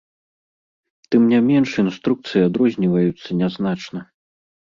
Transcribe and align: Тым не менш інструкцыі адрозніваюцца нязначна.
Тым 1.15 1.21
не 1.33 1.39
менш 1.49 1.69
інструкцыі 1.83 2.41
адрозніваюцца 2.47 3.29
нязначна. 3.45 3.99